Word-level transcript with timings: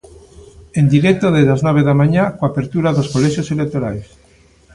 En 0.79 0.85
directo 0.93 1.25
desde 1.35 1.51
as 1.55 1.63
nove 1.67 1.81
da 1.87 1.99
mañá, 2.01 2.25
coa 2.37 2.47
apertura 2.51 2.95
dos 2.97 3.11
colexios 3.13 3.51
electorais. 3.55 4.07